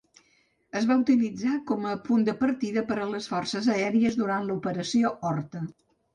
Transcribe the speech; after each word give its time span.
Es 0.79 0.85
va 0.91 0.95
utilitzar 1.01 1.57
com 1.71 1.85
a 1.89 1.91
punt 2.07 2.25
de 2.29 2.35
partida 2.39 2.85
per 2.89 2.99
a 3.03 3.07
les 3.13 3.29
forces 3.35 3.69
aèries 3.75 4.19
durant 4.25 4.51
l'Operació 4.51 5.15
Horta. 5.33 5.65